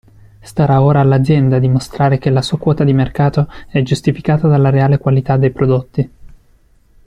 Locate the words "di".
2.83-2.91